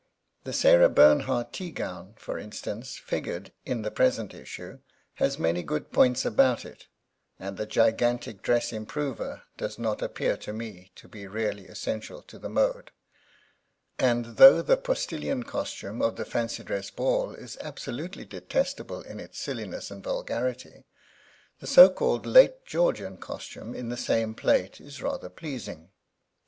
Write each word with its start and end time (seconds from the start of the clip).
The 0.45 0.51
Sarah 0.53 0.89
Bernhardt 0.89 1.53
tea 1.53 1.69
gown, 1.69 2.15
for 2.17 2.39
instance, 2.39 2.97
figured 2.97 3.51
in 3.67 3.83
the 3.83 3.91
present 3.91 4.33
issue, 4.33 4.79
has 5.21 5.37
many 5.37 5.61
good 5.61 5.91
points 5.91 6.25
about 6.25 6.65
it, 6.65 6.87
and 7.37 7.55
the 7.55 7.67
gigantic 7.67 8.41
dress 8.41 8.73
improver 8.73 9.43
does 9.57 9.77
not 9.77 10.01
appear 10.01 10.37
to 10.37 10.53
me 10.53 10.91
to 10.95 11.07
be 11.07 11.27
really 11.27 11.67
essential 11.67 12.23
to 12.23 12.39
the 12.39 12.49
mode; 12.49 12.89
and 13.99 14.37
though 14.37 14.63
the 14.63 14.75
Postillion 14.75 15.43
costume 15.43 16.01
of 16.01 16.15
the 16.15 16.25
fancy 16.25 16.63
dress 16.63 16.89
ball 16.89 17.35
is 17.35 17.55
absolutely 17.61 18.25
detestable 18.25 19.01
in 19.03 19.19
its 19.19 19.37
silliness 19.37 19.91
and 19.91 20.03
vulgarity, 20.03 20.83
the 21.59 21.67
so 21.67 21.91
called 21.91 22.25
Late 22.25 22.65
Georgian 22.65 23.17
costume 23.17 23.75
in 23.75 23.89
the 23.89 23.97
same 23.97 24.33
plate 24.33 24.81
is 24.81 25.03
rather 25.03 25.29
pleasing. 25.29 25.91